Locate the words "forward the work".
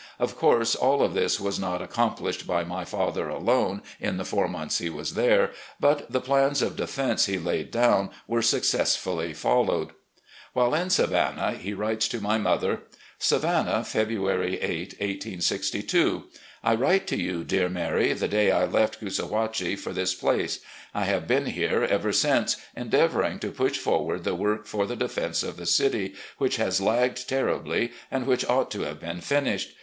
23.77-24.65